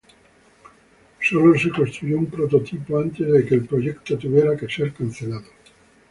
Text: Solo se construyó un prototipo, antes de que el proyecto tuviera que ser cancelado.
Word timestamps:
Solo 1.21 1.59
se 1.59 1.69
construyó 1.69 2.17
un 2.17 2.25
prototipo, 2.25 2.97
antes 2.97 3.31
de 3.31 3.45
que 3.45 3.53
el 3.53 3.67
proyecto 3.67 4.17
tuviera 4.17 4.57
que 4.57 4.67
ser 4.67 4.91
cancelado. 4.93 5.45